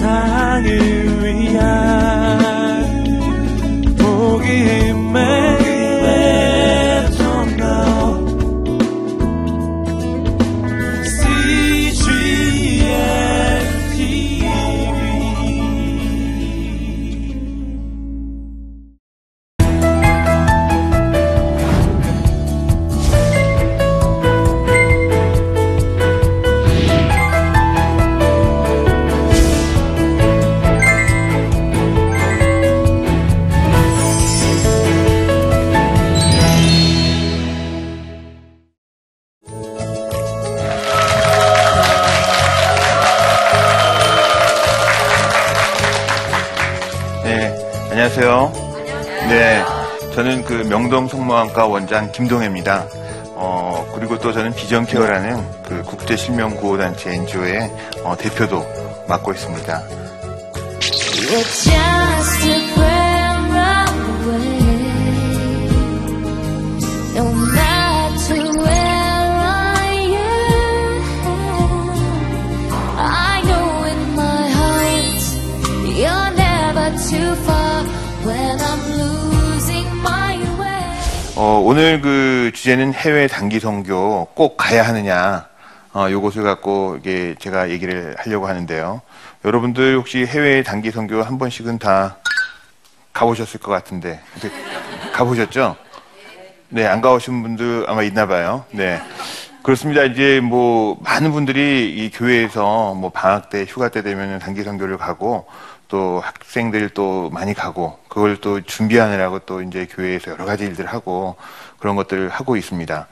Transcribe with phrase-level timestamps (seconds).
[0.00, 1.09] 세상을
[47.90, 48.52] 네, 안녕하세요.
[49.28, 49.64] 네,
[50.14, 52.86] 저는 그 명동 성모학과 원장 김동혜입니다.
[53.34, 57.70] 어, 그리고 또 저는 비전케어라는 그 국제 실명 구호 단체 NGO의
[58.04, 58.64] 어, 대표도
[59.08, 59.82] 맡고 있습니다.
[81.42, 85.48] 어, 오늘 그 주제는 해외 단기 선교 꼭 가야 하느냐,
[85.94, 89.00] 어, 요것을 갖고 이게 제가 얘기를 하려고 하는데요.
[89.46, 92.18] 여러분들 혹시 해외 단기 선교 한 번씩은 다
[93.14, 94.20] 가보셨을 것 같은데,
[95.14, 95.76] 가보셨죠?
[96.68, 98.66] 네, 안 가보신 분들 아마 있나 봐요.
[98.72, 99.00] 네.
[99.62, 100.02] 그렇습니다.
[100.02, 105.46] 이제 뭐 많은 분들이 이 교회에서 뭐 방학 때, 휴가 때 되면 단기 선교를 가고
[105.88, 111.36] 또 학생들 또 많이 가고 그걸 또 준비하느라고 또 이제 교회에서 여러 가지 일들을 하고
[111.78, 113.06] 그런 것들을 하고 있습니다.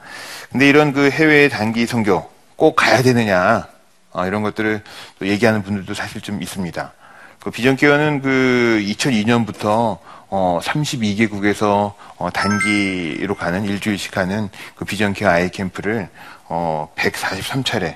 [0.51, 3.67] 근데 이런 그 해외 단기 선교 꼭 가야 되느냐
[4.11, 4.83] 어, 이런 것들을
[5.17, 6.93] 또 얘기하는 분들도 사실 좀 있습니다.
[7.39, 9.97] 그 비전케어는 그 2002년부터
[10.31, 16.09] 어 32개국에서 어 단기로 가는 일주일씩 하는 그 비전케어 아이 캠프를
[16.49, 17.95] 어 143차례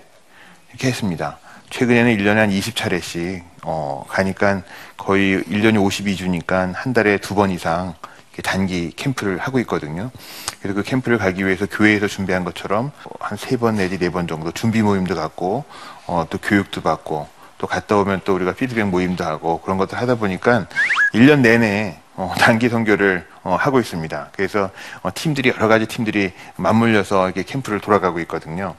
[0.69, 1.37] 이렇게 했습니다.
[1.69, 4.61] 최근에는 1년에 한 20차례씩 어 가니까
[4.97, 7.93] 거의 1년이 52주니까 한 달에 두 번 이상
[8.43, 10.09] 단기 캠프를 하고 있거든요.
[10.61, 14.51] 그래서 그 캠프를 가기 위해서 교회에서 준비한 것처럼 한 세 번 내지 네 번 정도
[14.51, 15.65] 준비 모임도 갖고
[16.07, 17.27] 어, 또 교육도 받고
[17.59, 20.67] 또 갔다 오면 또 우리가 피드백 모임도 하고 그런 것들 하다 보니까
[21.13, 24.29] 1년 내내 어, 단기 선교를 어, 하고 있습니다.
[24.35, 24.69] 그래서
[25.03, 28.75] 어, 팀들이 여러 가지 팀들이 맞물려서 이렇게 캠프를 돌아가고 있거든요.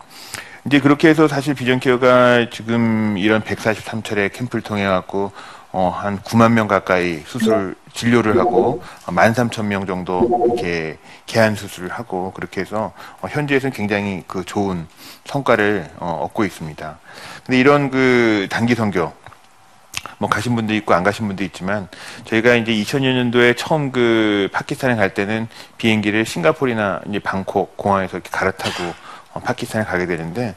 [0.66, 5.30] 이제 그렇게 해서 사실 비전케어가 지금 이런 143차례 캠프를 통해 갖고
[5.72, 12.62] 어, 한 9만 명 가까이 수술 진료를 하고 13,000명 정도 이렇게 개한 수술을 하고 그렇게
[12.62, 14.86] 해서 어, 현재에서는 굉장히 그 좋은
[15.26, 16.98] 성과를 어, 얻고 있습니다.
[17.44, 19.12] 근데 이런 그 단기 선교
[20.18, 21.88] 뭐 가신 분도 있고 안 가신 분도 있지만
[22.24, 28.84] 저희가 이제 2000년도에 처음 그 파키스탄에 갈 때는 비행기를 싱가포르나 이제 방콕 공항에서 이렇게 갈아타고
[28.84, 28.94] 어,
[29.42, 30.54] 파키스탄에 가게 되는데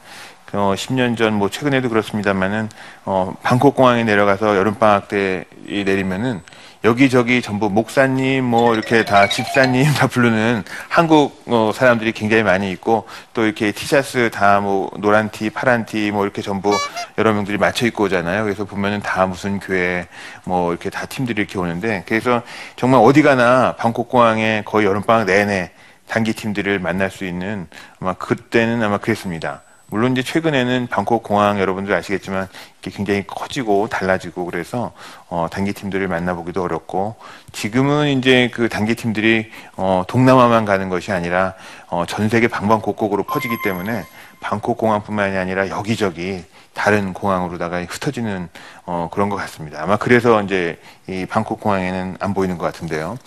[0.54, 2.70] 어, 10년 전 뭐 최근에도 그렇습니다만은
[3.06, 6.42] 어, 방콕 공항에 내려가서 여름 방학 때이 내리면은
[6.86, 13.06] 여기저기 전부 목사님 뭐 이렇게 다 집사님 다 부르는 한국 어, 사람들이 굉장히 많이 있고
[13.34, 16.72] 또 이렇게 티셔츠 다 뭐 노란 티, 파란 티 뭐 이렇게 전부
[17.18, 18.44] 여러 명들이 맞춰 입고 오잖아요.
[18.44, 20.08] 그래서 보면은 다 무슨 교회
[20.46, 22.42] 뭐 이렇게 다 팀들이 이렇게 오는데 그래서
[22.78, 25.72] 정말 어디 가나 방콕 공항에 거의 여름 방학 내내
[26.08, 27.68] 단기 팀들을 만날 수 있는
[28.00, 29.62] 아마 그때는 아마 그랬습니다.
[29.90, 32.50] 물론 이제 최근에는 방콕 공항 여러분들 아시겠지만
[32.82, 34.92] 굉장히 커지고 달라지고 그래서
[35.30, 37.16] 어, 단기 팀들을 만나보기도 어렵고
[37.54, 41.54] 지금은 이제 그 단기 팀들이 어, 동남아만 가는 것이 아니라
[41.88, 44.04] 어, 전 세계 방방곡곡으로 퍼지기 때문에
[44.42, 46.44] 방콕 공항뿐만이 아니라 여기저기
[46.78, 48.50] 다른 공항으로다가 흩어지는
[48.86, 49.82] 어, 그런 것 같습니다.
[49.82, 53.18] 아마 그래서 이제 이 방콕 공항에는 안 보이는 것 같은데요.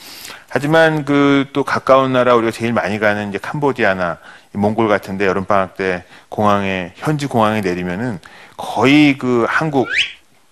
[0.48, 4.18] 하지만 그 또 가까운 나라 우리가 제일 많이 가는 이제 캄보디아나
[4.54, 8.20] 이 몽골 같은데 여름 방학 때 공항에 현지 공항에 내리면은
[8.56, 9.88] 거의 그 한국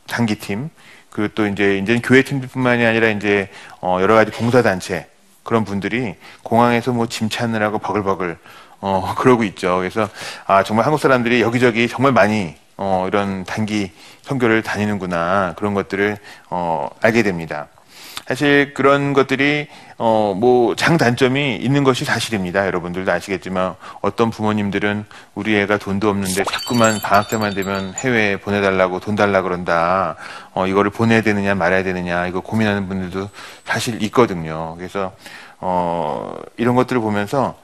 [0.08, 0.68] 단기팀
[1.10, 3.48] 그리고 또 이제 이제 교회 팀들뿐만이 아니라 이제
[3.80, 5.06] 어 여러 가지 봉사 단체
[5.44, 8.38] 그런 분들이 공항에서 뭐 짐 찾느라고 버글버글
[8.80, 9.76] 어 그러고 있죠.
[9.78, 10.08] 그래서
[10.46, 13.90] 아 정말 한국 사람들이 여기저기 정말 많이 어 이런 단기
[14.22, 16.16] 선교를 다니는구나 그런 것들을
[16.50, 17.68] 어 알게 됩니다.
[18.26, 22.66] 사실 그런 것들이 어 뭐 장단점이 있는 것이 사실입니다.
[22.66, 25.04] 여러분들도 아시겠지만 어떤 부모님들은
[25.34, 30.14] 우리 애가 돈도 없는데 자꾸만 방학 때만 되면 해외에 보내달라고 돈 달라 그런다.
[30.52, 33.28] 어 이거를 보내야 되느냐 말아야 되느냐 이거 고민하는 분들도
[33.64, 34.76] 사실 있거든요.
[34.76, 35.12] 그래서
[35.58, 37.56] 어 이런 것들을 보면서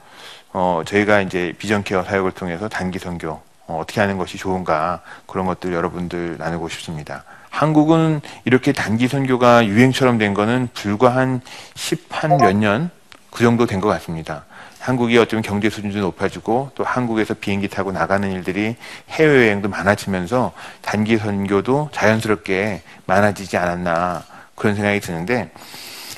[0.52, 5.72] 어 저희가 이제 비전케어 사역을 통해서 단기 선교 어, 어떻게 하는 것이 좋은가 그런 것들
[5.72, 7.24] 여러분들 나누고 싶습니다.
[7.50, 11.40] 한국은 이렇게 단기 선교가 유행처럼 된 거는 불과 한
[11.74, 12.90] 10한 몇 년
[13.30, 14.44] 그 정도 된 것 같습니다.
[14.78, 18.76] 한국이 어쩌면 경제 수준도 높아지고 또 한국에서 비행기 타고 나가는 일들이
[19.10, 20.52] 해외여행도 많아지면서
[20.82, 24.22] 단기 선교도 자연스럽게 많아지지 않았나
[24.54, 25.50] 그런 생각이 드는데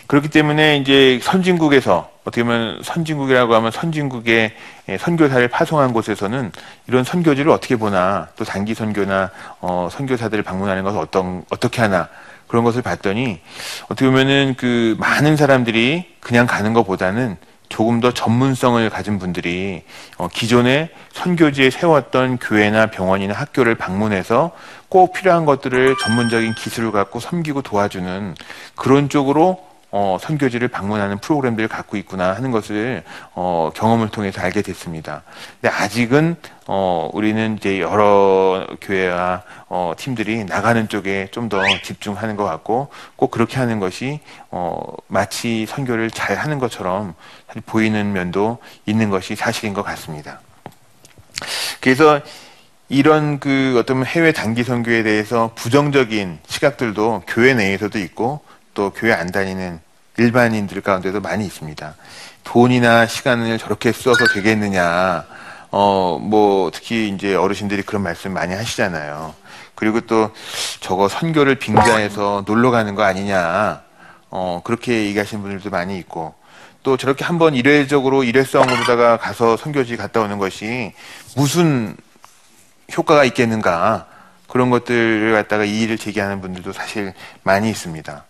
[0.09, 4.53] 그렇기 때문에 이제 선진국에서 어떻게 보면 선진국이라고 하면 선진국의
[4.89, 6.51] 예, 선교사를 파송한 곳에서는
[6.89, 9.31] 이런 선교지를 어떻게 보나 또 단기 선교나
[9.61, 12.09] 어, 선교사들을 방문하는 것을 어떤 어떻게 하나
[12.49, 13.41] 그런 것을 봤더니
[13.85, 17.37] 어떻게 보면은 그 많은 사람들이 그냥 가는 것보다는
[17.69, 19.85] 조금 더 전문성을 가진 분들이
[20.19, 24.51] 어, 기존에 선교지에 세웠던 교회나 병원이나 학교를 방문해서
[24.89, 28.35] 꼭 필요한 것들을 전문적인 기술을 갖고 섬기고 도와주는
[28.75, 33.03] 그런 쪽으로 어, 선교지를 방문하는 프로그램들을 갖고 있구나 하는 것을
[33.35, 35.23] 어, 경험을 통해서 알게 됐습니다.
[35.61, 36.37] 근데 아직은
[36.67, 43.31] 어, 우리는 이제 여러 교회와 어, 팀들이 나가는 쪽에 좀 더 집중하는 것 같고 꼭
[43.31, 44.19] 그렇게 하는 것이
[44.51, 47.15] 어, 마치 선교를 잘 하는 것처럼
[47.67, 50.41] 보이는 면도 있는 것이 사실인 것 같습니다.
[51.81, 52.21] 그래서
[52.89, 58.41] 이런 그 어떤 해외 단기 선교에 대해서 부정적인 시각들도 교회 내에서도 있고
[58.77, 59.81] 또 교회 안 다니는
[60.19, 61.95] 일반인들 가운데도 많이 있습니다.
[62.45, 65.25] 돈이나 시간을 저렇게 써서 되겠느냐.
[65.73, 69.35] 어, 뭐, 특히 이제 어르신들이 그런 말씀 많이 하시잖아요.
[69.75, 70.31] 그리고 또
[70.81, 73.83] 저거 선교를 빙자해서 놀러 가는 거 아니냐.
[74.31, 76.35] 어, 그렇게 얘기하시는 분들도 많이 있고.
[76.83, 80.93] 또 저렇게 한번 일회적으로 일회성으로다가 가서 선교지 갔다 오는 것이
[81.35, 81.97] 무슨
[82.97, 84.07] 효과가 있겠는가.
[84.49, 87.13] 그런 것들을 갖다가 이의를 제기하는 분들도 사실
[87.43, 88.25] 많이 있습니다.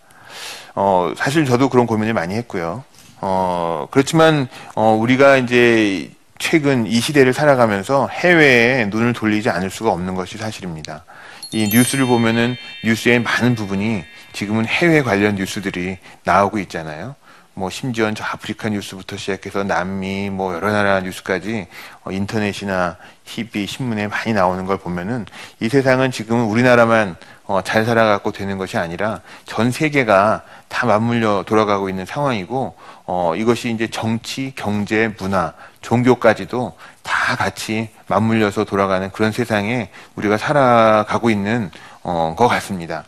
[0.76, 2.84] 어, 사실 저도 그런 고민을 많이 했고요.
[3.22, 10.14] 어, 그렇지만, 어, 우리가 이제 최근 이 시대를 살아가면서 해외에 눈을 돌리지 않을 수가 없는
[10.14, 11.04] 것이 사실입니다.
[11.52, 17.14] 이 뉴스를 보면은 뉴스의 많은 부분이 지금은 해외 관련 뉴스들이 나오고 있잖아요.
[17.54, 21.68] 뭐 심지어 저 아프리카 뉴스부터 시작해서 남미 뭐 여러 나라 뉴스까지
[22.04, 25.24] 어, 인터넷이나 TV 신문에 많이 나오는 걸 보면은
[25.60, 31.88] 이 세상은 지금 우리나라만 어, 잘 살아가고 되는 것이 아니라 전 세계가 다 맞물려 돌아가고
[31.88, 32.74] 있는 상황이고
[33.06, 41.30] 어, 이것이 이제 정치, 경제, 문화, 종교까지도 다 같이 맞물려서 돌아가는 그런 세상에 우리가 살아가고
[41.30, 41.70] 있는
[42.02, 43.04] 어, 것 같습니다.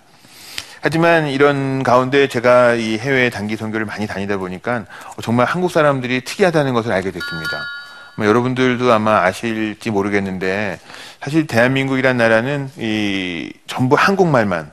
[0.81, 4.85] 하지만 이런 가운데 제가 이 해외 단기 선교를 많이 다니다 보니까
[5.23, 7.78] 정말 한국 사람들이 특이하다는 것을 알게 됐습니다.
[8.19, 10.81] 뭐 여러분들도 아마 아실지 모르겠는데
[11.21, 14.73] 사실 대한민국이란 나라는 이 전부 한국말만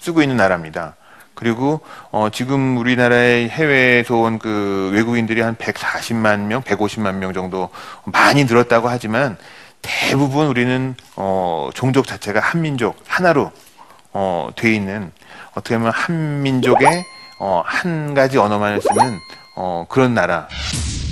[0.00, 0.96] 쓰고 있는 나라입니다.
[1.34, 7.68] 그리고 어 지금 우리나라의 해외에서 온 그 외국인들이 한 140만 명, 150만 명 정도
[8.04, 9.36] 많이 늘었다고 하지만
[9.82, 13.52] 대부분 우리는 어 종족 자체가 한민족 하나로
[14.14, 15.12] 어, 돼 있는
[15.52, 17.04] 어떻게 보면 한 민족의
[17.40, 19.18] 어, 한 가지 언어만을 쓰는
[19.60, 20.46] 어, 그런 나라.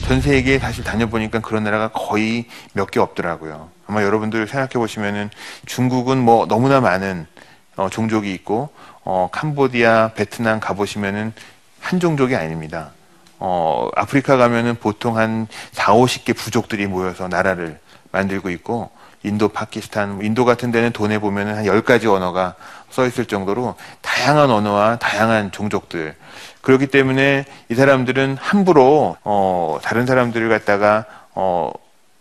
[0.06, 3.70] 전 세계에 사실 다녀보니까 그런 나라가 거의 몇 개 없더라고요.
[3.88, 5.30] 아마 여러분들 생각해 보시면은
[5.66, 7.26] 중국은 뭐 너무나 많은
[7.74, 8.70] 어, 종족이 있고
[9.02, 11.32] 어, 캄보디아, 베트남 가보시면은
[11.80, 12.92] 한 종족이 아닙니다.
[13.40, 17.80] 어, 아프리카 가면은 보통 한 4, 50개 부족들이 모여서 나라를
[18.12, 18.90] 만들고 있고
[19.22, 22.54] 인도, 파키스탄, 인도 같은 데는 돈에 보면은 한 10가지 언어가
[22.90, 26.14] 써 있을 정도로 다양한 언어와 다양한 종족들.
[26.60, 31.04] 그렇기 때문에 이 사람들은 함부로, 어, 다른 사람들을 갖다가,
[31.34, 31.72] 어,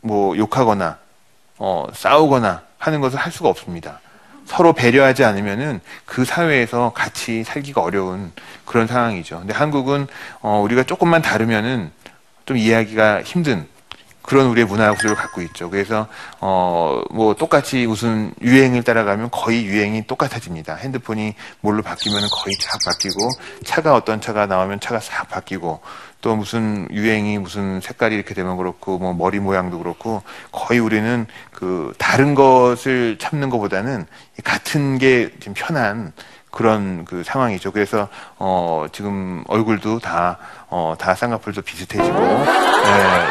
[0.01, 0.97] 뭐, 욕하거나,
[1.57, 3.99] 어, 싸우거나 하는 것을 할 수가 없습니다.
[4.45, 8.31] 서로 배려하지 않으면은 그 사회에서 같이 살기가 어려운
[8.65, 9.39] 그런 상황이죠.
[9.39, 10.07] 근데 한국은,
[10.41, 11.91] 어, 우리가 조금만 다르면은
[12.45, 13.67] 좀 이해하기가 힘든
[14.25, 15.69] 그런 우리의 문화 구조를 갖고 있죠.
[15.69, 16.07] 그래서
[16.39, 20.75] 어 뭐 똑같이 무슨 유행을 따라가면 거의 유행이 똑같아집니다.
[20.75, 23.29] 핸드폰이 뭘로 바뀌면 거의 싹 바뀌고
[23.63, 25.81] 차가 어떤 차가 나오면 차가 싹 바뀌고
[26.21, 31.93] 또 무슨 유행이 무슨 색깔이 이렇게 되면 그렇고 뭐 머리 모양도 그렇고 거의 우리는 그
[31.97, 34.05] 다른 것을 참는 것보다는
[34.43, 36.11] 같은 게좀 편한
[36.55, 37.71] 그런 그 상황이죠.
[37.71, 38.07] 그래서
[38.39, 40.37] 어 지금 얼굴도 다
[40.71, 42.45] 어 다 쌍꺼풀도 비슷해지고 네,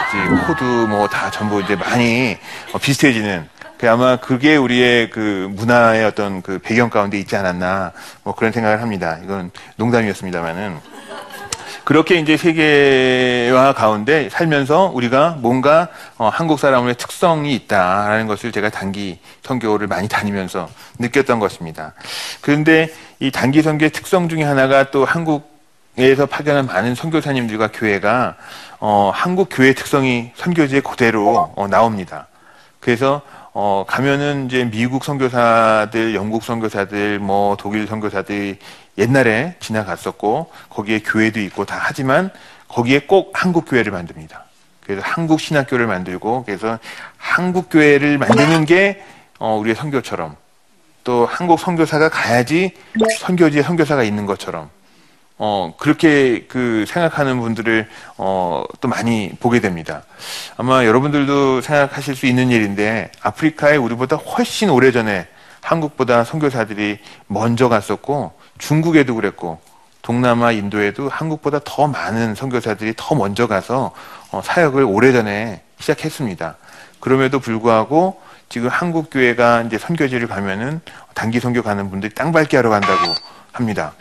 [0.09, 2.37] 이제 코도 뭐 다 전부 이제 많이
[2.73, 8.35] 어, 비슷해지는 그 아마 그게 우리의 그 문화의 어떤 그 배경 가운데 있지 않았나 뭐
[8.35, 9.19] 그런 생각을 합니다.
[9.25, 10.79] 이건 농담이었습니다만은
[11.85, 19.19] 그렇게 이제 세계화 가운데 살면서 우리가 뭔가 어, 한국 사람의 특성이 있다라는 것을 제가 단기
[19.43, 21.93] 선교를 많이 다니면서 느꼈던 것입니다.
[22.41, 22.89] 그런데
[23.21, 28.37] 이 단기 선교의 특성 중에 하나가 또 한국에서 파견한 많은 선교사님들과 교회가
[28.81, 32.29] 어, 한국 교회 특성이 선교지에 그대로 어, 나옵니다.
[32.81, 33.21] 그래서
[33.53, 38.59] 어, 가면은 이제 미국 선교사들, 영국 선교사들, 뭐 독일 선교사들이
[38.99, 42.31] 옛날에 지나갔었고 거기에 교회도 있고 다 하지만
[42.69, 44.45] 거기에 꼭 한국 교회를 만듭니다.
[44.85, 46.79] 그래서 한국 신학교를 만들고 그래서
[47.17, 49.03] 한국 교회를 만드는 게
[49.39, 50.37] 어, 우리의 선교처럼
[51.03, 52.73] 또 한국 선교사가 가야지
[53.19, 54.71] 선교지에 선교사가 있는 것처럼
[55.37, 60.05] 어, 그렇게 그 생각하는 분들을 어, 또 많이 보게 됩니다.
[60.57, 65.27] 아마 여러분들도 생각하실 수 있는 일인데 아프리카에 우리보다 훨씬 오래전에
[65.61, 69.61] 한국보다 선교사들이 먼저 갔었고 중국에도 그랬고
[70.03, 73.93] 동남아 인도에도 한국보다 더 많은 선교사들이 더 먼저 가서
[74.31, 76.57] 어, 사역을 오래전에 시작했습니다.
[77.01, 80.81] 그럼에도 불구하고 지금 한국 교회가 이제 선교지를 가면은
[81.15, 83.15] 단기 선교 가는 분들이 땅 밟기 하러 간다고
[83.53, 83.95] 합니다.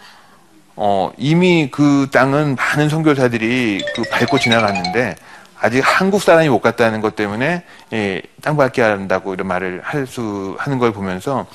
[0.75, 5.15] 어, 이미 그 땅은 많은 선교사들이 그 밟고 지나갔는데
[5.59, 10.57] 아직 한국 사람이 못 갔다는 것 때문에 예, 땅 밟기 한다고 이런 말을 할 수
[10.59, 11.45] 하는 걸 보면서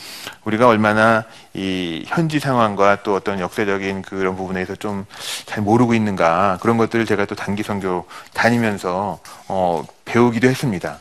[0.44, 1.24] 우리가 얼마나
[1.58, 5.06] 이 현지 상황과 또 어떤 역사적인 그런 부분에서 좀
[5.46, 10.98] 잘 모르고 있는가 그런 것들을 제가 또 단기 선교 다니면서 어, 배우기도 했습니다.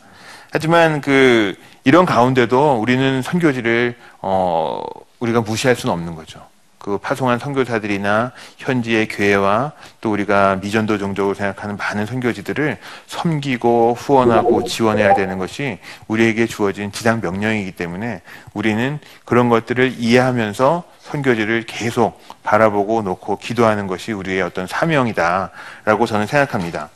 [0.52, 4.82] 하지만 그 이런 가운데도 우리는 선교지를 어,
[5.20, 6.46] 우리가 무시할 수는 없는 거죠.
[6.88, 12.78] 그 파송한 선교사들이나 현지의 교회와 또 우리가 미전도 종족을 생각하는 많은 선교지들을
[13.08, 18.22] 섬기고 후원하고 지원해야 되는 것이 우리에게 주어진 지상 명령이기 때문에
[18.54, 26.88] 우리는 그런 것들을 이해하면서 선교지를 계속 바라보고 놓고 기도하는 것이 우리의 어떤 사명이다라고 저는 생각합니다.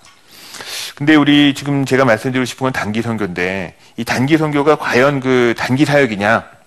[0.96, 5.84] 근데 우리 지금 제가 말씀드리고 싶은 건 단기 선교인데 이 단기 선교가 과연 그 단기
[5.84, 6.61] 사역이냐?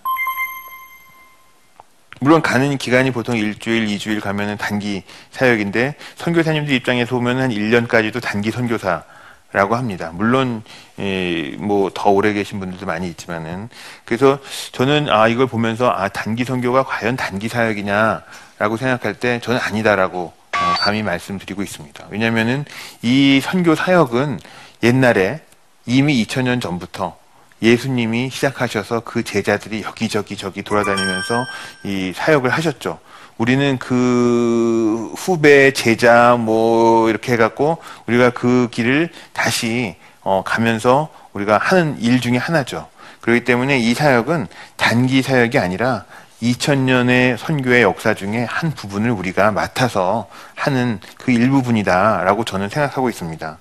[2.24, 8.50] 물론 가는 기간이 보통 일주일, 이주일 가면은 단기 사역인데 선교사님들 입장에서 보면 한 1년까지도 단기
[8.50, 9.04] 선교사
[9.52, 10.10] 라고 합니다.
[10.14, 10.62] 물론
[10.98, 13.68] 예, 뭐더 오래 계신 분들도 많이 있지만은
[14.06, 14.38] 그래서
[14.72, 20.74] 저는 아 이걸 보면서 아 단기 선교가 과연 단기 사역이냐라고 생각할 때 저는 아니다라고 어,
[20.80, 22.06] 감히 말씀드리고 있습니다.
[22.08, 22.64] 왜냐하면은
[23.02, 24.40] 이 선교 사역은
[24.82, 25.42] 옛날에
[25.84, 27.18] 이미 2000년 전부터
[27.62, 31.44] 예수님이 시작하셔서 그 제자들이 여기저기 저기 돌아다니면서
[31.84, 32.98] 이 사역을 하셨죠.
[33.36, 41.98] 우리는 그 후배 제자 뭐 이렇게 해갖고 우리가 그 길을 다시 어 가면서 우리가 하는
[42.00, 42.88] 일 중에 하나죠.
[43.20, 44.46] 그렇기 때문에 이 사역은
[44.76, 46.04] 단기 사역이 아니라
[46.42, 53.58] 2000년의 선교의 역사 중에 한 부분을 우리가 맡아서 하는 그 일부분이다라고 저는 생각하고 있습니다.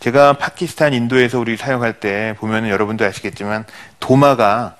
[0.00, 3.64] 제가 파키스탄, 인도에서 우리 사역할 때 보면은 여러분도 아시겠지만
[4.00, 4.76] 도마가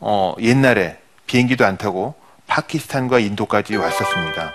[0.00, 2.14] 어, 옛날에 비행기도 안 타고
[2.46, 4.52] 파키스탄과 인도까지 왔었습니다.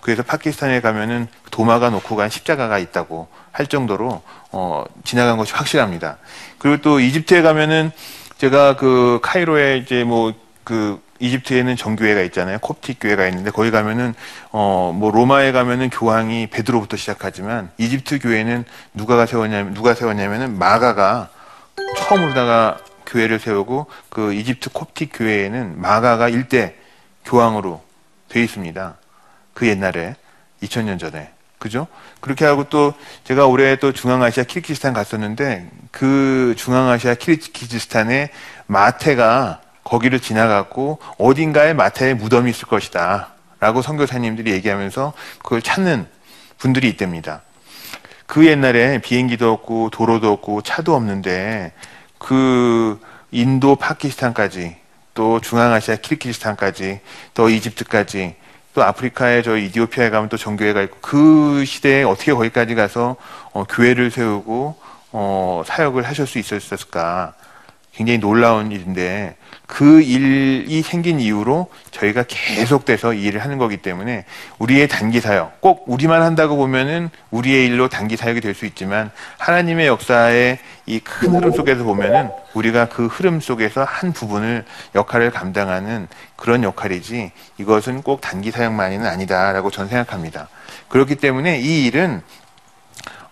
[0.00, 6.18] 그래서 파키스탄에 가면은 도마가 놓고 간 십자가가 있다고 할 정도로 어, 지나간 것이 확실합니다.
[6.58, 7.90] 그리고 또 이집트에 가면은
[8.38, 10.32] 제가 그 카이로에 이제 뭐
[10.68, 12.58] 그 이집트에는 정교회가 있잖아요.
[12.58, 14.14] 콥틱 교회가 있는데 거기 가면은
[14.50, 21.28] 어 뭐 로마에 가면은 교황이 베드로부터 시작하지만 이집트 교회는 누가가 세웠냐면 누가 세웠냐면은 마가가
[21.98, 26.74] 처음으로다가 교회를 세우고 그 이집트 콥틱 교회에는 마가가 일대
[27.24, 27.82] 교황으로
[28.28, 28.96] 돼 있습니다.
[29.54, 30.16] 그 옛날에
[30.62, 31.86] 2000년 전에 그죠?
[32.20, 32.94] 그렇게 하고 또
[33.24, 38.30] 제가 올해 또 중앙아시아 키르기스탄 갔었는데 그 중앙아시아 키르기스탄에
[38.66, 43.28] 마테가 거기를 지나갔고 어딘가에 마태의 무덤이 있을 것이다.
[43.60, 46.06] 라고 선교사님들이 얘기하면서 그걸 찾는
[46.58, 47.42] 분들이 있답니다.
[48.26, 51.72] 그 옛날에 비행기도 없고 도로도 없고 차도 없는데
[52.18, 54.76] 그 인도 파키스탄까지
[55.14, 57.00] 또 중앙아시아 키르키스탄까지
[57.34, 58.36] 또 이집트까지
[58.74, 63.16] 또 아프리카에 저 이디오피아에 가면 또 정교회가 있고 그 시대에 어떻게 거기까지 가서
[63.52, 64.76] 어, 교회를 세우고
[65.10, 67.34] 어, 사역을 하실 수 있었을까
[67.98, 69.34] 굉장히 놀라운 일인데
[69.66, 74.24] 그 일이 생긴 이후로 저희가 계속돼서 이 일을 하는 거기 때문에
[74.60, 79.88] 우리의 단기 사역, 꼭 우리만 한다고 보면은 우리의 일로 단기 사역이 될 수 있지만 하나님의
[79.88, 84.64] 역사의 이 큰 흐름 속에서 보면은 우리가 그 흐름 속에서 한 부분을
[84.94, 90.48] 역할을 감당하는 그런 역할이지 이것은 꼭 단기 사역만은 아니다라고 저는 생각합니다.
[90.88, 92.22] 그렇기 때문에 이 일은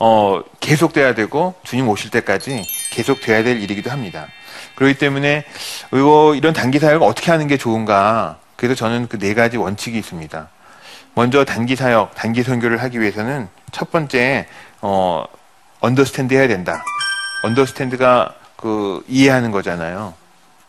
[0.00, 4.26] 어, 계속돼야 되고 주님 오실 때까지 계속돼야 될 일이기도 합니다.
[4.76, 5.44] 그렇기 때문에
[6.36, 8.38] 이런 단기 사역을 어떻게 하는 게 좋은가?
[8.54, 10.48] 그래서 저는 그 네 가지 원칙이 있습니다.
[11.14, 14.46] 먼저 단기 사역, 단기 선교를 하기 위해서는 첫 번째
[14.82, 15.24] 어
[15.80, 16.82] understand 해야 된다.
[17.42, 20.14] understand가 그 이해하는 거잖아요.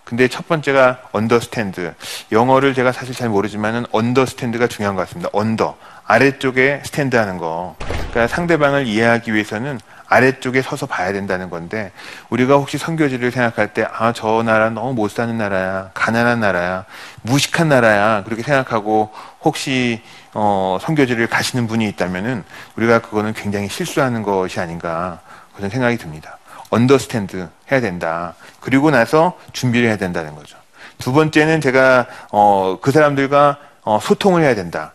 [0.05, 1.93] 근데 첫 번째가 understand.
[2.31, 5.29] 영어를 제가 사실 잘 모르지만은 understand가 중요한 것 같습니다.
[5.33, 5.75] under.
[6.05, 7.75] 아래쪽에 스탠드 하는 거.
[7.79, 11.91] 그러니까 상대방을 이해하기 위해서는 아래쪽에 서서 봐야 된다는 건데
[12.29, 16.85] 우리가 혹시 선교지를 생각할 때 아 저 나라 너무 못 사는 나라야 가난한 나라야
[17.23, 19.11] 무식한 나라야 그렇게 생각하고
[19.41, 20.01] 혹시
[20.33, 22.43] 어 선교지를 가시는 분이 있다면은
[22.75, 25.19] 우리가 그거는 굉장히 실수하는 것이 아닌가
[25.55, 26.37] 그런 생각이 듭니다.
[26.69, 28.33] understand 해야 된다.
[28.59, 30.57] 그리고 나서 준비를 해야 된다는 거죠.
[30.97, 34.93] 두 번째는 제가 어, 그 사람들과 어, 소통을 해야 된다.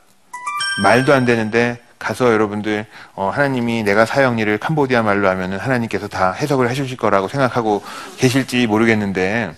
[0.82, 4.04] 말도 안 되는데 가서 여러분들 어, 하나님이 내가
[4.38, 7.82] 일을 캄보디아 말로 하면은 하나님께서 다 해석을 해주실 거라고 생각하고
[8.18, 9.52] 계실지 모르겠는데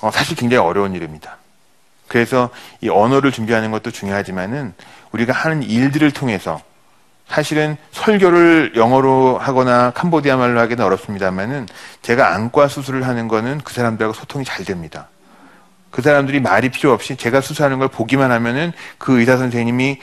[0.00, 1.38] 어, 사실 굉장히 어려운 일입니다.
[2.06, 2.50] 그래서
[2.80, 4.72] 이 언어를 준비하는 것도 중요하지만은
[5.10, 6.60] 우리가 하는 일들을 통해서
[7.26, 11.66] 사실은 설교를 영어로 하거나 캄보디아 말로 하기는 어렵습니다만은
[12.02, 15.08] 제가 안과 수술을 하는 거는 그 사람들하고 소통이 잘 됩니다.
[15.90, 20.00] 그 사람들이 말이 필요 없이 제가 수술하는 걸 보기만 하면은 그 의사 선생님이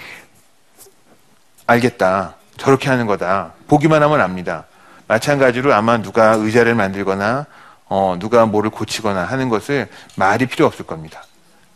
[1.72, 2.36] 알겠다.
[2.58, 3.54] 저렇게 하는 거다.
[3.68, 4.66] 보기만 하면 압니다.
[5.08, 7.46] 마찬가지로 아마 누가 의자를 만들거나
[7.88, 11.24] 어, 누가 뭐를 고치거나 하는 것을 말이 필요 없을 겁니다.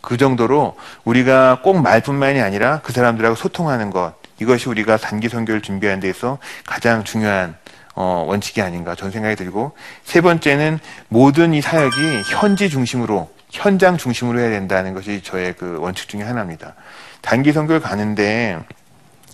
[0.02, 6.00] 그 정도로 우리가 꼭 말뿐만이 아니라 그 사람들하고 소통하는 것 이것이 우리가 단기 선교를 준비하는
[6.00, 7.56] 데서 가장 중요한
[7.96, 9.72] 어, 원칙이 아닌가 저는 생각이 들고
[10.04, 16.10] 세 번째는 모든 이 사역이 현지 중심으로 현장 중심으로 해야 된다는 것이 저의 그 원칙
[16.10, 16.76] 중에 하나입니다.
[17.22, 18.60] 단기 선교를 가는데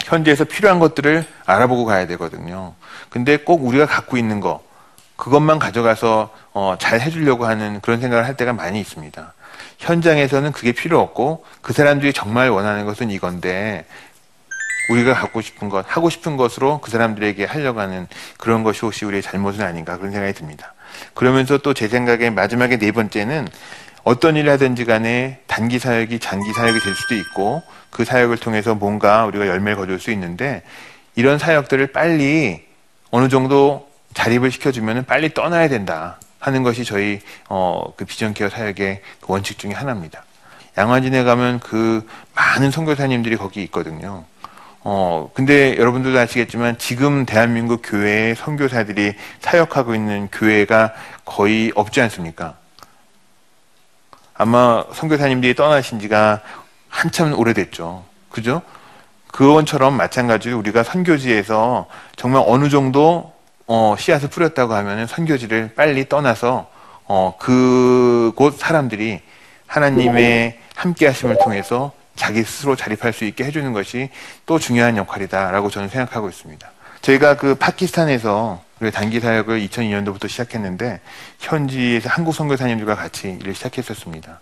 [0.05, 2.73] 현지에서 필요한 것들을 알아보고 가야 되거든요.
[3.09, 4.63] 근데 꼭 우리가 갖고 있는 거
[5.15, 9.33] 그것만 가져가서 어, 잘 해주려고 하는 그런 생각을 할 때가 많이 있습니다.
[9.77, 13.85] 현장에서는 그게 필요 없고 그 사람들이 정말 원하는 것은 이건데
[14.89, 19.21] 우리가 갖고 싶은 것, 하고 싶은 것으로 그 사람들에게 하려고 하는 그런 것이 혹시 우리의
[19.21, 20.73] 잘못은 아닌가 그런 생각이 듭니다.
[21.13, 23.47] 그러면서 또 제 생각에 마지막에 네 번째는
[24.03, 29.25] 어떤 일을 하든지 간에 단기 사역이 장기 사역이 될 수도 있고 그 사역을 통해서 뭔가
[29.25, 30.63] 우리가 열매를 거둘 수 있는데
[31.15, 32.65] 이런 사역들을 빨리
[33.11, 39.01] 어느 정도 자립을 시켜주면 빨리 떠나야 된다 하는 것이 저희 어, 그 비전 케어 사역의
[39.21, 40.23] 그 원칙 중에 하나입니다.
[40.77, 44.23] 양화진에 가면 그 많은 선교사님들이 거기 있거든요.
[44.83, 52.55] 어, 근데 여러분들도 아시겠지만 지금 대한민국 교회의 선교사들이 사역하고 있는 교회가 거의 없지 않습니까?
[54.41, 56.41] 아마 선교사님들이 떠나신 지가
[56.89, 58.03] 한참 오래됐죠.
[58.31, 58.63] 그죠?
[59.27, 63.33] 그원처럼 마찬가지로 우리가 선교지에서 정말 어느 정도
[63.67, 66.71] 어, 씨앗을 뿌렸다고 하면 선교지를 빨리 떠나서
[67.05, 69.21] 어, 그곳 사람들이
[69.67, 74.09] 하나님의 함께 하심을 통해서 자기 스스로 자립할 수 있게 해주는 것이
[74.47, 76.67] 또 중요한 역할이다라고 저는 생각하고 있습니다.
[77.01, 81.01] 저희가 그 파키스탄에서 단기 사역을 2002년도부터 시작했는데
[81.37, 84.39] 현지에서 한국 선교사님들과 같이 일을 시작했었습니다.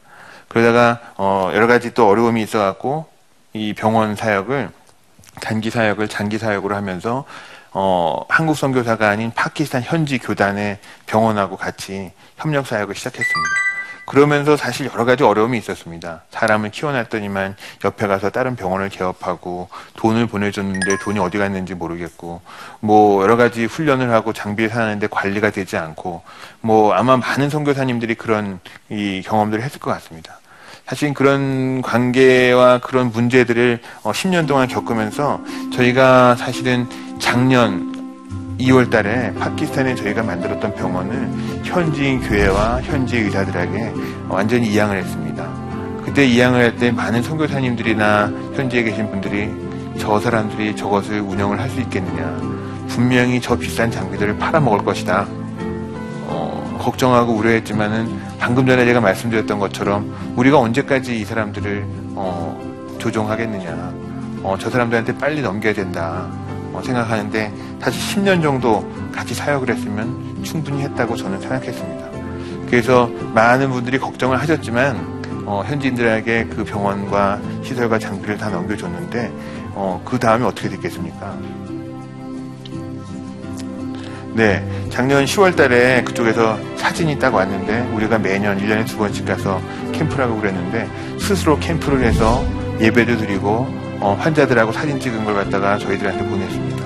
[0.48, 3.08] 그러다가 어 여러 가지 또 어려움이 있어갖고
[3.54, 4.70] 이 병원 사역을
[5.42, 7.26] 단기 사역을 장기 사역으로 하면서
[7.72, 13.69] 어 한국 선교사가 아닌 파키스탄 현지 교단의 병원하고 같이 협력 사역을 시작했습니다.
[14.10, 16.24] 그러면서 사실 여러 가지 어려움이 있었습니다.
[16.32, 22.42] 사람을 키워놨더니만 옆에 가서 다른 병원을 개업하고 돈을 보내줬는데 돈이 어디 갔는지 모르겠고
[22.80, 26.24] 뭐 여러 가지 훈련을 하고 장비를 사는데 관리가 되지 않고
[26.60, 30.40] 뭐 아마 많은 선교사님들이 그런 이 경험들을 했을 것 같습니다.
[30.88, 35.40] 사실 그런 관계와 그런 문제들을 10년 어, 동안 겪으면서
[35.72, 37.99] 저희가 사실은 작년
[38.60, 41.30] 2월 달에 파키스탄에 저희가 만들었던 병원을
[41.64, 43.94] 현지인 교회와 현지 의사들에게
[44.28, 45.48] 완전히 이양을 했습니다.
[46.04, 49.50] 그때 이양을 할 때 많은 선교사님들이나 현지에 계신 분들이
[49.98, 52.60] 저 사람들이 저것을 운영을 할 수 있겠느냐.
[52.90, 55.26] 분명히 저 비싼 장비들을 팔아먹을 것이다.
[56.28, 63.94] 어, 걱정하고 우려했지만은 방금 전에 제가 말씀드렸던 것처럼 우리가 언제까지 이 사람들을 어, 조종하겠느냐.
[64.44, 66.28] 어, 저 사람들한테 빨리 넘겨야 된다.
[66.74, 72.10] 어, 생각하는데 사실 10년 정도 같이 사역을 했으면 충분히 했다고 저는 생각했습니다.
[72.70, 79.32] 그래서 많은 분들이 걱정을 하셨지만 어, 현지인들에게 그 병원과 시설과 장비를 다 넘겨줬는데
[79.74, 81.36] 어, 그 다음에 어떻게 됐겠습니까?
[84.34, 89.60] 네, 작년 10월 달에 그쪽에서 사진이 딱 왔는데 우리가 매년 1년에 두 번씩 가서
[89.92, 90.88] 캠프를 하고 그랬는데
[91.20, 92.46] 스스로 캠프를 해서
[92.80, 93.68] 예배도 드리고
[94.00, 96.79] 어, 환자들하고 사진 찍은 걸 갖다가 저희들한테 보냈습니다.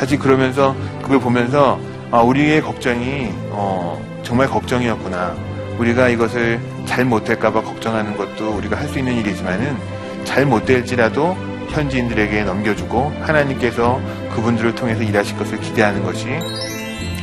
[0.00, 1.78] 사실 그러면서 그걸 보면서
[2.10, 5.34] 아, 우리의 걱정이 어, 정말 걱정이었구나.
[5.78, 9.76] 우리가 이것을 잘 못할까봐 걱정하는 것도 우리가 할 수 있는 일이지만은
[10.24, 11.36] 잘 못될지라도
[11.68, 14.00] 현지인들에게 넘겨주고 하나님께서
[14.34, 16.28] 그분들을 통해서 일하실 것을 기대하는 것이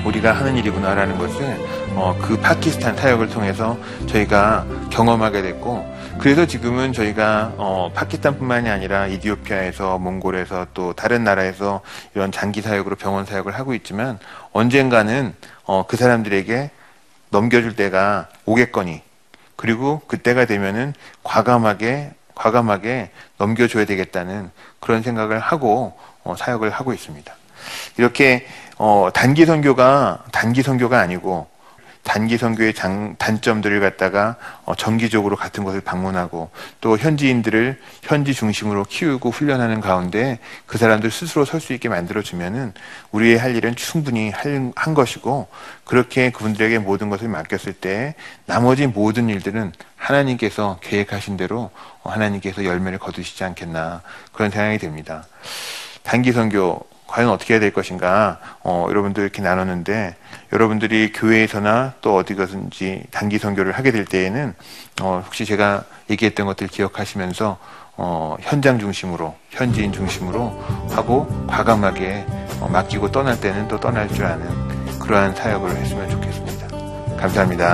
[0.06, 1.58] 우리가 하는 일이구나라는 것을
[1.96, 5.84] 어, 그 파키스탄 사역을 통해서 저희가 경험하게 됐고
[6.20, 11.82] 그래서 지금은 저희가 어, 파키스탄뿐만이 아니라 이디오피아에서 몽골에서 또 다른 나라에서
[12.16, 14.18] 이런 장기 사역으로 병원 사역을 하고 있지만
[14.52, 15.34] 언젠가는
[15.66, 16.72] 어, 그 사람들에게
[17.30, 19.02] 넘겨줄 때가 오겠거니
[19.56, 24.50] 그리고 그때가 되면은 과감하게 과감하게 넘겨줘야 되겠다는
[24.80, 27.34] 그런 생각을 하고 어, 사역을 하고 있습니다.
[27.98, 31.48] 이렇게 어, 단기 선교가 단기 선교가 아니고
[32.08, 39.30] 단기 선교의 장, 단점들을 갖다가 어, 정기적으로 같은 곳을 방문하고 또 현지인들을 현지 중심으로 키우고
[39.30, 42.74] 훈련하는 가운데 그 사람들 스스로 설 수 있게 만들어주면은
[43.12, 45.50] 우리의 할 일은 충분히 할, 한 것이고
[45.84, 48.16] 그렇게 그분들에게 모든 것을 맡겼을 때
[48.46, 51.72] 나머지 모든 일들은 하나님께서 계획하신 대로
[52.04, 55.26] 어, 하나님께서 열매를 거두시지 않겠나 그런 생각이 듭니다.
[56.04, 60.16] 단기 선교 과연 어떻게 해야 될 것인가 어, 여러분들 이렇게 나눴는데
[60.54, 64.54] 여러분들이 교회에서나 또 어디 가든지 단기 선교를 하게 될 때에는
[65.02, 67.58] 어, 혹시 제가 얘기했던 것들 기억하시면서
[67.98, 72.26] 어, 현장 중심으로 현지인 중심으로 하고 과감하게
[72.60, 76.68] 어, 맡기고 떠날 때는 또 떠날 줄 아는 그러한 사역을 했으면 좋겠습니다.
[77.18, 77.74] 감사합니다.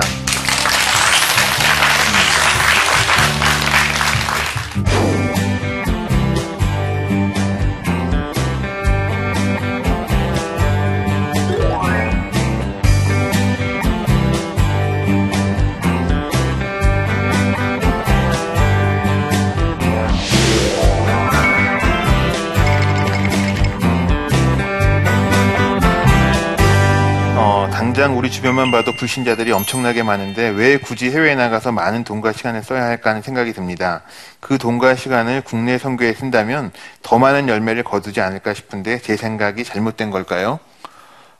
[28.04, 32.84] 당장 우리 주변만 봐도 불신자들이 엄청나게 많은데 왜 굳이 해외에 나가서 많은 돈과 시간을 써야
[32.84, 34.02] 할까 하는 생각이 듭니다.
[34.40, 36.70] 그 돈과 시간을 국내 선교에 쓴다면
[37.02, 40.60] 더 많은 열매를 거두지 않을까 싶은데 제 생각이 잘못된 걸까요?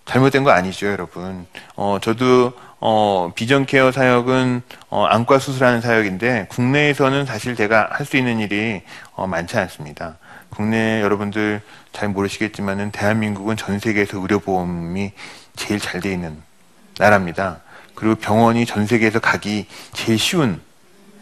[0.07, 1.47] 잘못된 거 아니죠, 여러분.
[1.77, 8.17] 어, 저도 어, 비전 케어 사역은 어, 안과 수술하는 사역인데 국내에서는 사실 제가 할 수
[8.17, 8.81] 있는 일이
[9.13, 10.17] 어, 많지 않습니다.
[10.49, 11.61] 국내 여러분들
[11.93, 15.13] 잘 모르시겠지만은 대한민국은 전 세계에서 의료 보험이
[15.57, 16.43] 제일 잘 돼 있는
[16.99, 17.59] 나라입니다.
[17.95, 20.61] 그리고 병원이 전 세계에서 가기 제일 쉬운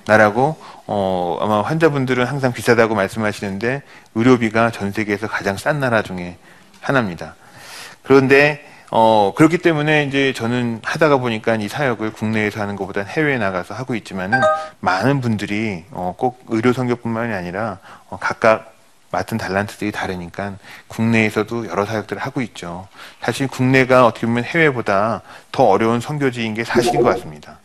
[0.07, 0.57] 나라고
[0.87, 3.83] 어, 아마 환자분들은 항상 비싸다고 말씀하시는데
[4.15, 6.37] 의료비가 전 세계에서 가장 싼 나라 중에
[6.81, 7.37] 하나입니다.
[8.03, 13.75] 그런데 어, 그렇기 때문에 이제 저는 하다가 보니까 이 사역을 국내에서 하는 것보다 해외에 나가서
[13.75, 14.39] 하고 있지만은
[14.81, 17.79] 많은 분들이 어, 꼭 의료 선교뿐만이 아니라
[18.11, 18.72] 어, 각각
[19.13, 20.55] 맡은 달란트들이 다르니까
[20.89, 22.89] 국내에서도 여러 사역들을 하고 있죠.
[23.21, 25.21] 사실 국내가 어떻게 보면 해외보다
[25.53, 27.59] 더 어려운 선교지인 게 사실인 것 같습니다.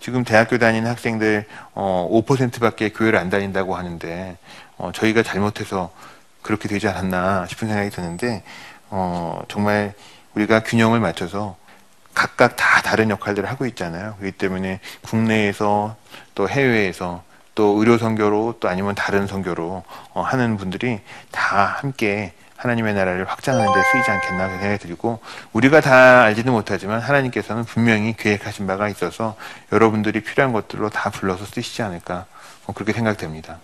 [0.00, 4.36] 지금 대학교 다니는 학생들 어, 5%밖에 교회를 안 다닌다고 하는데
[4.76, 5.90] 어, 저희가 잘못해서
[6.42, 8.42] 그렇게 되지 않았나 싶은 생각이 드는데
[8.90, 9.94] 어, 정말
[10.34, 11.56] 우리가 균형을 맞춰서
[12.12, 14.16] 각각 다 다른 역할들을 하고 있잖아요.
[14.18, 15.96] 그렇기 때문에 국내에서
[16.34, 17.22] 또 해외에서
[17.54, 19.82] 또 의료 선교로 또 아니면 다른 선교로
[20.14, 25.20] 어, 하는 분들이 다 함께 하나님의 나라를 확장하는 데 쓰이지 않겠나 생각이 들고
[25.52, 29.36] 우리가 다 알지는 못하지만 하나님께서는 분명히 계획하신 바가 있어서
[29.72, 32.26] 여러분들이 필요한 것들로 다 불러서 쓰시지 않을까
[32.66, 33.58] 어, 그렇게 생각됩니다.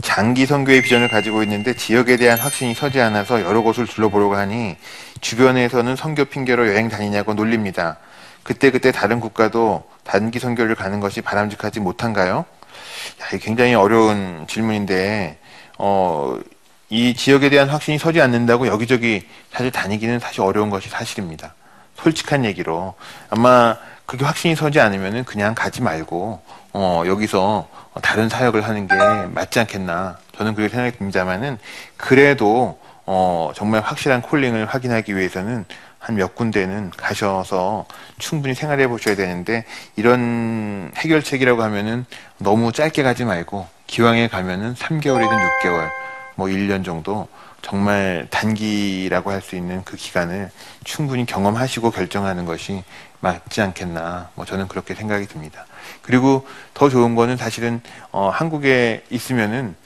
[0.00, 4.76] 장기 선교의 비전을 가지고 있는데 지역에 대한 확신이 서지 않아서 여러 곳을 둘러보려고 하니
[5.20, 7.98] 주변에서는 선교 핑계로 여행 다니냐고 놀립니다.
[8.42, 12.44] 그때그때 다른 국가도 단기 선교를 가는 것이 바람직하지 못한가요?
[13.20, 15.38] 야, 굉장히 어려운 질문인데
[15.78, 16.38] 어,
[16.88, 21.54] 이 지역에 대한 확신이 서지 않는다고 여기저기 사실 다니기는 사실 어려운 것이 사실입니다.
[21.96, 22.94] 솔직한 얘기로
[23.30, 23.76] 아마
[24.06, 27.68] 그게 확신이 서지 않으면은 그냥 가지 말고 어, 여기서
[28.02, 31.58] 다른 사역을 하는 게 맞지 않겠나 저는 그렇게 생각이 듭니다만은
[31.96, 35.64] 그래도 어, 정말 확실한 콜링을 확인하기 위해서는
[36.02, 37.86] 한 몇 군데는 가셔서
[38.18, 39.64] 충분히 생활해 보셔야 되는데
[39.96, 42.04] 이런 해결책이라고 하면은
[42.38, 45.88] 너무 짧게 가지 말고 기왕에 가면은 3개월이든 6개월
[46.34, 47.28] 뭐 1년 정도
[47.62, 50.50] 정말 단기라고 할 수 있는 그 기간을
[50.82, 52.82] 충분히 경험하시고 결정하는 것이
[53.20, 54.30] 맞지 않겠나.
[54.34, 55.66] 뭐 저는 그렇게 생각이 듭니다.
[56.02, 59.76] 그리고 더 좋은 거는 사실은 어, 한국에 있으면은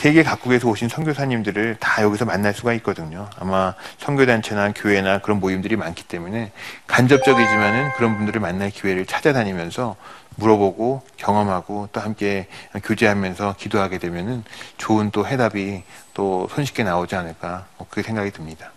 [0.00, 3.28] 세계 각국에서 오신 선교사님들을 다 여기서 만날 수가 있거든요.
[3.38, 6.52] 아마 선교단체나 교회나 그런 모임들이 많기 때문에
[6.86, 9.96] 간접적이지만은 그런 분들을 만날 기회를 찾아다니면서
[10.36, 12.46] 물어보고 경험하고 또 함께
[12.82, 14.42] 교제하면서 기도하게 되면은
[14.78, 15.82] 좋은 또 해답이
[16.14, 18.70] 또 손쉽게 나오지 않을까 뭐 그렇게 생각이 듭니다.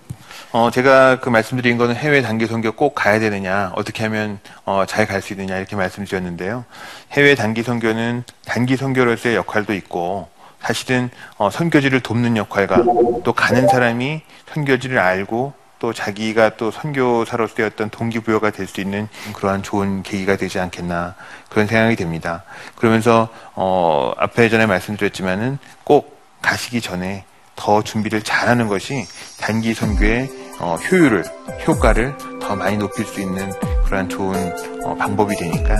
[0.52, 5.08] 어, 제가 그 말씀드린 거는 해외 단기 선교 꼭 가야 되느냐, 어떻게 하면 어, 잘
[5.08, 6.66] 갈 수 있느냐 이렇게 말씀드렸는데요.
[7.14, 10.33] 해외 단기 선교는 단기 선교로서의 역할도 있고
[10.64, 12.84] 사실은 어, 선교지를 돕는 역할과
[13.24, 14.22] 또 가는 사람이
[14.54, 20.58] 선교지를 알고 또 자기가 또 선교사로서 어떤 동기부여가 될 수 있는 그러한 좋은 계기가 되지
[20.60, 21.16] 않겠나
[21.50, 22.44] 그런 생각이 됩니다.
[22.78, 27.26] 그러면서 어 앞에 전에 말씀드렸지만은 꼭 가시기 전에
[27.58, 29.06] 더 준비를 잘하는 것이
[29.42, 31.26] 단기 선교의 어, 효율을
[31.68, 33.52] 효과를 더 많이 높일 수 있는
[33.86, 34.54] 그러한 좋은
[34.86, 35.76] 어, 방법이 되니까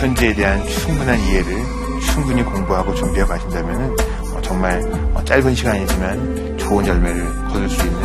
[0.00, 1.62] 현지에 대한 충분한 이해를
[2.10, 4.11] 충분히 공부하고 준비해 가신다면은 어,
[4.42, 4.82] 정말
[5.14, 8.00] 어, 짧은 시간이지만 좋은 열매를 거둘 수 있는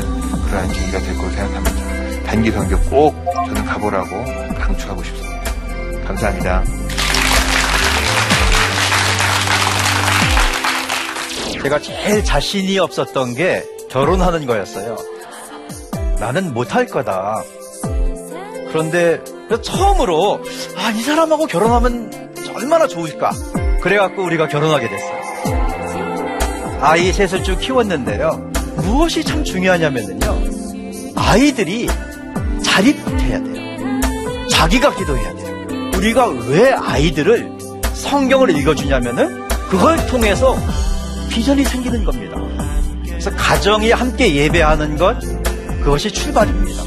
[0.47, 2.23] 그러한 계기가 될 거로 생각합니다.
[2.25, 3.15] 단기 선교 꼭
[3.47, 4.09] 저는 가보라고
[4.57, 5.41] 강추하고 싶습니다.
[6.05, 6.63] 감사합니다.
[11.61, 14.95] 제가 제일 자신이 없었던 게 결혼하는 거였어요.
[16.19, 17.41] 나는 못할 거다.
[18.69, 19.21] 그런데
[19.61, 20.41] 처음으로
[20.77, 23.31] 아, 이 사람하고 결혼하면 얼마나 좋을까.
[23.81, 25.16] 그래갖고 우리가 결혼하게 됐어요.
[26.79, 28.51] 아이 셋을 쭉 키웠는데요.
[28.77, 30.19] 무엇이 참 중요하냐면요.
[31.15, 31.87] 아이들이
[32.63, 33.99] 자립해야 돼요.
[34.49, 35.91] 자기가 기도해야 돼요.
[35.95, 37.57] 우리가 왜 아이들을
[37.93, 40.55] 성경을 읽어주냐면은 그걸 통해서
[41.29, 42.37] 비전이 생기는 겁니다.
[43.05, 45.19] 그래서 가정이 함께 예배하는 것,
[45.83, 46.86] 그것이 출발입니다.